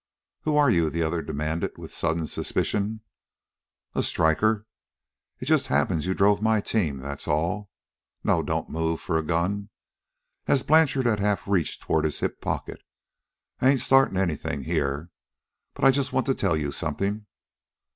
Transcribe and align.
"Who 0.45 0.57
are 0.57 0.71
you?" 0.71 0.89
the 0.89 1.03
other 1.03 1.21
demanded 1.21 1.77
with 1.77 1.93
sudden 1.93 2.25
suspicion. 2.25 3.01
"A 3.93 4.01
striker. 4.01 4.65
It 5.39 5.45
just 5.45 5.67
happens 5.67 6.07
you 6.07 6.15
drove 6.15 6.41
my 6.41 6.59
team, 6.59 6.97
that's 6.97 7.27
all. 7.27 7.69
No; 8.23 8.41
don't 8.41 8.67
move 8.67 8.99
for 8.99 9.19
a 9.19 9.23
gun." 9.23 9.69
(As 10.47 10.63
Blanchard 10.63 11.05
half 11.05 11.47
reached 11.47 11.83
toward 11.83 12.05
his 12.05 12.19
hip 12.19 12.41
pocket.) 12.41 12.81
"I 13.59 13.69
ain't 13.69 13.79
startin' 13.79 14.17
anythin' 14.17 14.63
here. 14.63 15.11
But 15.75 15.85
I 15.85 15.91
just 15.91 16.11
want 16.11 16.25
to 16.25 16.33
tell 16.33 16.57
you 16.57 16.71
something." 16.71 17.27